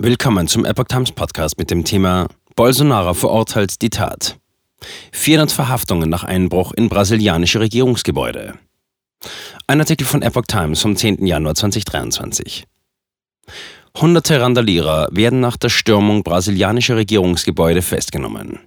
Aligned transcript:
Willkommen 0.00 0.46
zum 0.46 0.64
Epoch 0.64 0.84
Times 0.84 1.10
Podcast 1.10 1.58
mit 1.58 1.72
dem 1.72 1.82
Thema 1.82 2.28
Bolsonaro 2.54 3.14
verurteilt 3.14 3.82
die 3.82 3.90
Tat. 3.90 4.38
400 5.10 5.50
Verhaftungen 5.50 6.08
nach 6.08 6.22
Einbruch 6.22 6.70
in 6.70 6.88
brasilianische 6.88 7.58
Regierungsgebäude. 7.58 8.54
Ein 9.66 9.80
Artikel 9.80 10.06
von 10.06 10.22
Epoch 10.22 10.44
Times 10.46 10.82
vom 10.82 10.94
10. 10.94 11.26
Januar 11.26 11.56
2023. 11.56 12.62
Hunderte 14.00 14.40
Randalierer 14.40 15.08
werden 15.10 15.40
nach 15.40 15.56
der 15.56 15.68
Stürmung 15.68 16.22
brasilianischer 16.22 16.94
Regierungsgebäude 16.94 17.82
festgenommen. 17.82 18.60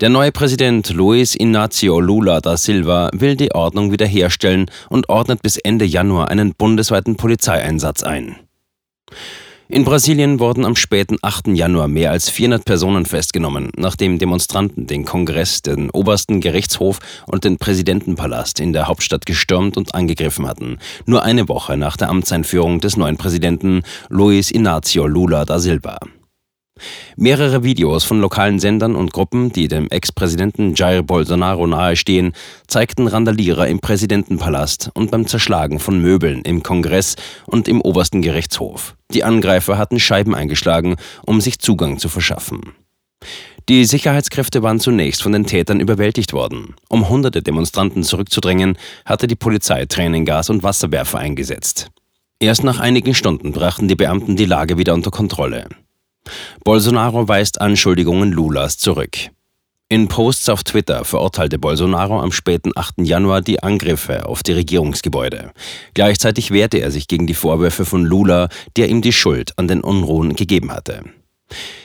Der 0.00 0.10
neue 0.10 0.30
Präsident 0.30 0.90
Luiz 0.90 1.34
Inácio 1.34 2.00
Lula 2.00 2.40
da 2.40 2.56
Silva 2.56 3.10
will 3.12 3.34
die 3.34 3.52
Ordnung 3.52 3.90
wiederherstellen 3.90 4.70
und 4.90 5.08
ordnet 5.08 5.42
bis 5.42 5.56
Ende 5.56 5.86
Januar 5.86 6.28
einen 6.28 6.54
bundesweiten 6.54 7.16
Polizeieinsatz 7.16 8.04
ein. 8.04 8.36
In 9.72 9.86
Brasilien 9.86 10.38
wurden 10.38 10.66
am 10.66 10.76
späten 10.76 11.16
8. 11.22 11.48
Januar 11.48 11.88
mehr 11.88 12.10
als 12.10 12.28
400 12.28 12.62
Personen 12.62 13.06
festgenommen, 13.06 13.70
nachdem 13.74 14.18
Demonstranten 14.18 14.86
den 14.86 15.06
Kongress, 15.06 15.62
den 15.62 15.88
obersten 15.88 16.42
Gerichtshof 16.42 16.98
und 17.26 17.44
den 17.44 17.56
Präsidentenpalast 17.56 18.60
in 18.60 18.74
der 18.74 18.86
Hauptstadt 18.86 19.24
gestürmt 19.24 19.78
und 19.78 19.94
angegriffen 19.94 20.46
hatten, 20.46 20.76
nur 21.06 21.22
eine 21.22 21.48
Woche 21.48 21.78
nach 21.78 21.96
der 21.96 22.10
Amtseinführung 22.10 22.80
des 22.80 22.98
neuen 22.98 23.16
Präsidenten 23.16 23.82
Luiz 24.10 24.50
Inácio 24.50 25.06
Lula 25.06 25.46
da 25.46 25.58
Silva. 25.58 25.98
Mehrere 27.16 27.64
Videos 27.64 28.04
von 28.04 28.20
lokalen 28.20 28.58
Sendern 28.58 28.94
und 28.94 29.12
Gruppen, 29.12 29.52
die 29.52 29.68
dem 29.68 29.88
Ex-Präsidenten 29.88 30.74
Jair 30.74 31.02
Bolsonaro 31.02 31.66
nahestehen, 31.66 32.32
zeigten 32.66 33.06
Randalierer 33.06 33.68
im 33.68 33.80
Präsidentenpalast 33.80 34.90
und 34.94 35.10
beim 35.10 35.26
Zerschlagen 35.26 35.78
von 35.78 36.00
Möbeln 36.00 36.42
im 36.42 36.62
Kongress 36.62 37.16
und 37.46 37.68
im 37.68 37.80
obersten 37.80 38.22
Gerichtshof. 38.22 38.94
Die 39.12 39.24
Angreifer 39.24 39.78
hatten 39.78 40.00
Scheiben 40.00 40.34
eingeschlagen, 40.34 40.96
um 41.26 41.40
sich 41.40 41.58
Zugang 41.58 41.98
zu 41.98 42.08
verschaffen. 42.08 42.60
Die 43.68 43.84
Sicherheitskräfte 43.84 44.62
waren 44.62 44.80
zunächst 44.80 45.22
von 45.22 45.32
den 45.32 45.46
Tätern 45.46 45.78
überwältigt 45.78 46.32
worden. 46.32 46.74
Um 46.88 47.08
hunderte 47.08 47.42
Demonstranten 47.42 48.02
zurückzudrängen, 48.02 48.76
hatte 49.04 49.28
die 49.28 49.36
Polizei 49.36 49.86
Tränengas 49.86 50.50
und 50.50 50.64
Wasserwerfer 50.64 51.18
eingesetzt. 51.18 51.90
Erst 52.40 52.64
nach 52.64 52.80
einigen 52.80 53.14
Stunden 53.14 53.52
brachten 53.52 53.86
die 53.86 53.94
Beamten 53.94 54.34
die 54.34 54.46
Lage 54.46 54.76
wieder 54.78 54.94
unter 54.94 55.12
Kontrolle. 55.12 55.68
Bolsonaro 56.64 57.28
weist 57.28 57.60
Anschuldigungen 57.60 58.32
Lulas 58.32 58.78
zurück. 58.78 59.16
In 59.88 60.08
Posts 60.08 60.48
auf 60.48 60.64
Twitter 60.64 61.04
verurteilte 61.04 61.58
Bolsonaro 61.58 62.18
am 62.18 62.32
späten 62.32 62.72
8. 62.74 62.94
Januar 63.02 63.42
die 63.42 63.62
Angriffe 63.62 64.24
auf 64.26 64.42
die 64.42 64.52
Regierungsgebäude. 64.52 65.52
Gleichzeitig 65.92 66.50
wehrte 66.50 66.78
er 66.78 66.90
sich 66.90 67.08
gegen 67.08 67.26
die 67.26 67.34
Vorwürfe 67.34 67.84
von 67.84 68.02
Lula, 68.04 68.48
der 68.76 68.88
ihm 68.88 69.02
die 69.02 69.12
Schuld 69.12 69.52
an 69.58 69.68
den 69.68 69.82
Unruhen 69.82 70.34
gegeben 70.34 70.72
hatte. 70.72 71.02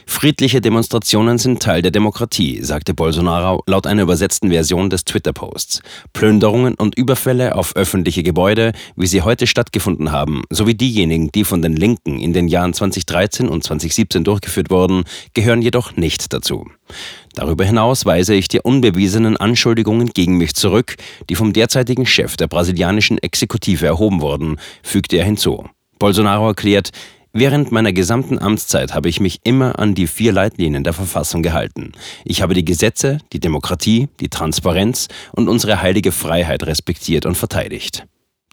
Friedliche 0.05 0.61
Demonstrationen 0.61 1.37
sind 1.37 1.61
Teil 1.61 1.81
der 1.81 1.91
Demokratie, 1.91 2.61
sagte 2.63 2.93
Bolsonaro 2.93 3.63
laut 3.67 3.85
einer 3.85 4.03
übersetzten 4.03 4.49
Version 4.49 4.89
des 4.89 5.05
Twitter-Posts. 5.05 5.81
Plünderungen 6.13 6.75
und 6.75 6.97
Überfälle 6.97 7.55
auf 7.55 7.75
öffentliche 7.75 8.23
Gebäude, 8.23 8.71
wie 8.95 9.07
sie 9.07 9.21
heute 9.21 9.47
stattgefunden 9.47 10.11
haben, 10.11 10.43
sowie 10.49 10.75
diejenigen, 10.75 11.31
die 11.31 11.43
von 11.43 11.61
den 11.61 11.75
Linken 11.75 12.19
in 12.19 12.33
den 12.33 12.47
Jahren 12.47 12.73
2013 12.73 13.49
und 13.49 13.63
2017 13.63 14.23
durchgeführt 14.23 14.69
wurden, 14.69 15.03
gehören 15.33 15.61
jedoch 15.61 15.95
nicht 15.95 16.33
dazu. 16.33 16.65
Darüber 17.35 17.65
hinaus 17.65 18.05
weise 18.05 18.33
ich 18.33 18.47
die 18.47 18.61
unbewiesenen 18.61 19.37
Anschuldigungen 19.37 20.07
gegen 20.07 20.37
mich 20.37 20.55
zurück, 20.55 20.95
die 21.29 21.35
vom 21.35 21.53
derzeitigen 21.53 22.05
Chef 22.05 22.37
der 22.37 22.47
brasilianischen 22.47 23.19
Exekutive 23.19 23.85
erhoben 23.85 24.21
wurden, 24.21 24.57
fügte 24.81 25.17
er 25.17 25.25
hinzu. 25.25 25.65
Bolsonaro 25.99 26.47
erklärt, 26.47 26.91
Während 27.39 27.71
meiner 27.71 27.93
gesamten 27.93 28.39
Amtszeit 28.39 28.95
habe 28.95 29.09
ich 29.09 29.19
mich 29.19 29.41
immer 29.43 29.77
an 29.77 29.93
die 29.93 30.07
vier 30.07 30.31
Leitlinien 30.31 30.83
der 30.83 30.93
Verfassung 30.93 31.43
gehalten. 31.43 31.91
Ich 32.25 32.41
habe 32.41 32.55
die 32.55 32.65
Gesetze, 32.65 33.19
die 33.31 33.39
Demokratie, 33.39 34.09
die 34.19 34.29
Transparenz 34.29 35.07
und 35.33 35.47
unsere 35.47 35.83
heilige 35.83 36.11
Freiheit 36.11 36.65
respektiert 36.65 37.27
und 37.27 37.37
verteidigt. 37.37 38.07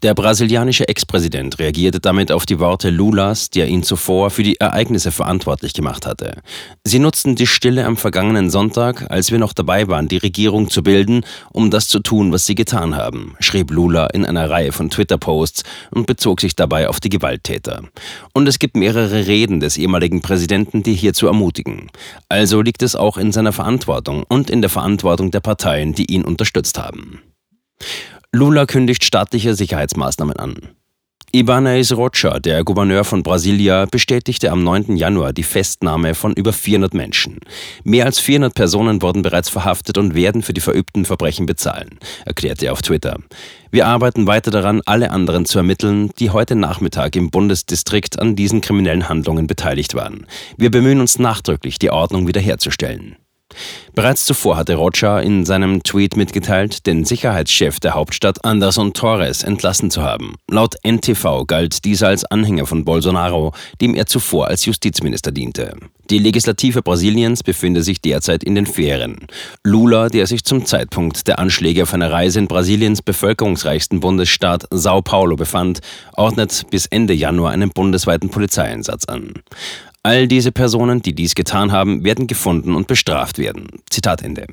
Der 0.04 0.12
brasilianische 0.12 0.86
Ex-Präsident 0.86 1.58
reagierte 1.58 1.98
damit 1.98 2.30
auf 2.30 2.44
die 2.44 2.58
Worte 2.58 2.90
Lulas, 2.90 3.48
der 3.48 3.68
ihn 3.68 3.82
zuvor 3.82 4.28
für 4.28 4.42
die 4.42 4.60
Ereignisse 4.60 5.10
verantwortlich 5.10 5.72
gemacht 5.72 6.04
hatte. 6.04 6.42
Sie 6.84 6.98
nutzten 6.98 7.36
die 7.36 7.46
Stille 7.46 7.86
am 7.86 7.96
vergangenen 7.96 8.50
Sonntag, 8.50 9.10
als 9.10 9.30
wir 9.32 9.38
noch 9.38 9.54
dabei 9.54 9.88
waren, 9.88 10.06
die 10.06 10.18
Regierung 10.18 10.68
zu 10.68 10.82
bilden, 10.82 11.24
um 11.52 11.70
das 11.70 11.88
zu 11.88 12.00
tun, 12.00 12.32
was 12.32 12.44
sie 12.44 12.54
getan 12.54 12.94
haben, 12.94 13.34
schrieb 13.40 13.70
Lula 13.70 14.08
in 14.08 14.26
einer 14.26 14.50
Reihe 14.50 14.72
von 14.72 14.90
Twitter-Posts 14.90 15.62
und 15.90 16.06
bezog 16.06 16.42
sich 16.42 16.54
dabei 16.54 16.90
auf 16.90 17.00
die 17.00 17.08
Gewalttäter. 17.08 17.84
Und 18.34 18.46
es 18.46 18.58
gibt 18.58 18.76
mehrere 18.76 19.26
Reden 19.26 19.58
des 19.58 19.78
ehemaligen 19.78 20.20
Präsidenten, 20.20 20.82
die 20.82 20.92
hierzu 20.92 21.28
ermutigen. 21.28 21.90
Also 22.28 22.60
liegt 22.60 22.82
es 22.82 22.94
auch 22.94 23.16
in 23.16 23.32
seiner 23.32 23.52
Verantwortung 23.52 24.24
und 24.28 24.50
in 24.50 24.60
der 24.60 24.68
Verantwortung 24.68 25.30
der 25.30 25.40
Parteien, 25.40 25.94
die 25.94 26.12
ihn 26.12 26.24
unterstützt 26.24 26.78
haben. 26.78 27.22
Lula 28.34 28.66
kündigt 28.66 29.04
staatliche 29.04 29.54
Sicherheitsmaßnahmen 29.54 30.34
an. 30.34 30.56
Ibanez 31.30 31.92
Rocha, 31.92 32.40
der 32.40 32.64
Gouverneur 32.64 33.04
von 33.04 33.22
Brasilia, 33.22 33.86
bestätigte 33.86 34.50
am 34.50 34.64
9. 34.64 34.96
Januar 34.96 35.32
die 35.32 35.44
Festnahme 35.44 36.14
von 36.14 36.32
über 36.32 36.52
400 36.52 36.94
Menschen. 36.94 37.38
Mehr 37.84 38.06
als 38.06 38.18
400 38.18 38.52
Personen 38.52 39.02
wurden 39.02 39.22
bereits 39.22 39.48
verhaftet 39.48 39.98
und 39.98 40.16
werden 40.16 40.42
für 40.42 40.52
die 40.52 40.60
verübten 40.60 41.04
Verbrechen 41.04 41.46
bezahlen, 41.46 42.00
erklärte 42.24 42.66
er 42.66 42.72
auf 42.72 42.82
Twitter. 42.82 43.20
Wir 43.70 43.86
arbeiten 43.86 44.26
weiter 44.26 44.50
daran, 44.50 44.82
alle 44.84 45.12
anderen 45.12 45.46
zu 45.46 45.58
ermitteln, 45.58 46.10
die 46.18 46.30
heute 46.30 46.56
Nachmittag 46.56 47.14
im 47.14 47.30
Bundesdistrikt 47.30 48.18
an 48.18 48.34
diesen 48.34 48.60
kriminellen 48.62 49.08
Handlungen 49.08 49.46
beteiligt 49.46 49.94
waren. 49.94 50.26
Wir 50.56 50.72
bemühen 50.72 51.00
uns 51.00 51.20
nachdrücklich, 51.20 51.78
die 51.78 51.90
Ordnung 51.90 52.26
wiederherzustellen. 52.26 53.14
Bereits 53.94 54.24
zuvor 54.24 54.56
hatte 54.56 54.74
Rocha 54.74 55.20
in 55.20 55.44
seinem 55.44 55.82
Tweet 55.82 56.16
mitgeteilt, 56.16 56.86
den 56.86 57.04
Sicherheitschef 57.04 57.80
der 57.80 57.94
Hauptstadt 57.94 58.44
Anderson 58.44 58.92
Torres 58.92 59.42
entlassen 59.42 59.90
zu 59.90 60.02
haben. 60.02 60.34
Laut 60.50 60.74
NTV 60.82 61.44
galt 61.46 61.84
dieser 61.84 62.08
als 62.08 62.24
Anhänger 62.24 62.66
von 62.66 62.84
Bolsonaro, 62.84 63.52
dem 63.80 63.94
er 63.94 64.06
zuvor 64.06 64.48
als 64.48 64.64
Justizminister 64.64 65.32
diente. 65.32 65.76
Die 66.10 66.18
Legislative 66.18 66.82
Brasiliens 66.82 67.42
befinde 67.42 67.82
sich 67.82 68.02
derzeit 68.02 68.44
in 68.44 68.54
den 68.54 68.66
Ferien. 68.66 69.26
Lula, 69.62 70.10
der 70.10 70.26
sich 70.26 70.44
zum 70.44 70.66
Zeitpunkt 70.66 71.26
der 71.26 71.38
Anschläge 71.38 71.84
auf 71.84 71.94
einer 71.94 72.12
Reise 72.12 72.40
in 72.40 72.46
Brasiliens 72.46 73.00
bevölkerungsreichsten 73.00 74.00
Bundesstaat 74.00 74.66
Sao 74.70 75.00
Paulo 75.00 75.36
befand, 75.36 75.80
ordnet 76.14 76.64
bis 76.70 76.86
Ende 76.86 77.14
Januar 77.14 77.52
einen 77.52 77.70
bundesweiten 77.70 78.28
Polizeieinsatz 78.28 79.06
an. 79.06 79.32
All 80.06 80.28
diese 80.28 80.52
Personen, 80.52 81.00
die 81.00 81.14
dies 81.14 81.34
getan 81.34 81.72
haben, 81.72 82.04
werden 82.04 82.26
gefunden 82.26 82.74
und 82.74 82.86
bestraft 82.86 83.38
werden. 83.38 83.68
Zitat 83.88 84.20
Ende. 84.20 84.46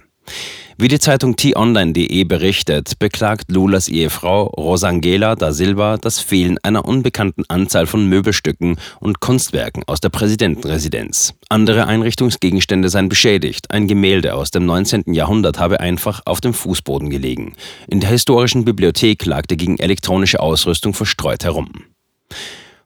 Wie 0.78 0.88
die 0.88 0.98
Zeitung 0.98 1.36
t-online.de 1.36 2.24
berichtet, 2.24 2.98
beklagt 3.00 3.52
Lulas 3.52 3.90
Ehefrau 3.90 4.46
Rosangela 4.46 5.36
da 5.36 5.52
Silva 5.52 5.98
das 5.98 6.20
Fehlen 6.20 6.58
einer 6.64 6.86
unbekannten 6.86 7.44
Anzahl 7.50 7.86
von 7.86 8.08
Möbelstücken 8.08 8.78
und 9.02 9.20
Kunstwerken 9.20 9.84
aus 9.88 10.00
der 10.00 10.08
Präsidentenresidenz. 10.08 11.34
Andere 11.50 11.86
Einrichtungsgegenstände 11.86 12.88
seien 12.88 13.10
beschädigt. 13.10 13.72
Ein 13.72 13.90
Gemälde 13.90 14.36
aus 14.36 14.52
dem 14.52 14.66
19. 14.66 15.14
Jahrhundert 15.14 15.60
habe 15.60 15.82
einfach 15.82 16.22
auf 16.24 16.40
dem 16.40 16.54
Fußboden 16.54 17.10
gelegen. 17.10 17.56
In 17.90 18.00
der 18.00 18.10
historischen 18.10 18.64
Bibliothek 18.64 19.26
lag 19.26 19.48
der 19.48 19.58
gegen 19.58 19.80
elektronische 19.80 20.40
Ausrüstung 20.40 20.94
verstreut 20.94 21.44
herum. 21.44 21.91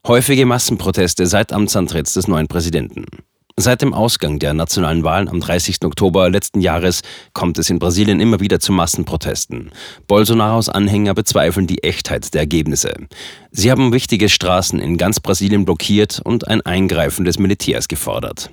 Häufige 0.08 0.46
Massenproteste 0.46 1.26
seit 1.26 1.52
Amtsantritts 1.52 2.14
des 2.14 2.28
neuen 2.28 2.46
Präsidenten. 2.46 3.06
Seit 3.56 3.82
dem 3.82 3.92
Ausgang 3.92 4.38
der 4.38 4.54
nationalen 4.54 5.02
Wahlen 5.02 5.28
am 5.28 5.40
30. 5.40 5.84
Oktober 5.84 6.30
letzten 6.30 6.60
Jahres 6.60 7.02
kommt 7.32 7.58
es 7.58 7.70
in 7.70 7.80
Brasilien 7.80 8.20
immer 8.20 8.38
wieder 8.38 8.60
zu 8.60 8.70
Massenprotesten. 8.70 9.72
Bolsonaros 10.06 10.68
Anhänger 10.68 11.12
bezweifeln 11.12 11.66
die 11.66 11.82
Echtheit 11.82 12.32
der 12.34 12.42
Ergebnisse. 12.42 12.94
Sie 13.50 13.68
haben 13.68 13.92
wichtige 13.92 14.28
Straßen 14.28 14.78
in 14.78 14.96
ganz 14.96 15.18
Brasilien 15.18 15.64
blockiert 15.64 16.20
und 16.22 16.46
ein 16.46 16.62
Eingreifen 16.62 17.24
des 17.24 17.40
Militärs 17.40 17.88
gefordert. 17.88 18.52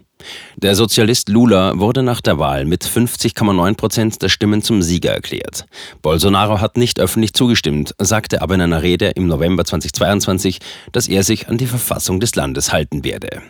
Der 0.58 0.76
Sozialist 0.76 1.30
Lula 1.30 1.80
wurde 1.80 2.04
nach 2.04 2.22
der 2.22 2.40
Wahl 2.40 2.66
mit 2.66 2.84
50,9 2.84 3.76
Prozent 3.76 4.22
der 4.22 4.30
Stimmen 4.30 4.62
zum 4.62 4.82
Sieger 4.82 5.12
erklärt. 5.12 5.66
Bolsonaro 6.02 6.62
hat 6.62 6.78
nicht 6.78 7.00
öffentlich 7.00 7.34
zugestimmt, 7.34 7.94
sagte 7.98 8.42
aber 8.42 8.56
in 8.56 8.62
einer 8.62 8.84
Rede 8.84 9.10
im 9.10 9.28
November 9.28 9.66
2022, 9.66 10.60
dass 10.92 11.08
er 11.08 11.24
sich 11.24 11.48
an 11.50 11.58
die 11.58 11.68
Verfassung 11.68 12.20
des 12.20 12.36
Landes 12.36 12.72
halten 12.72 13.04
werde. 13.04 13.42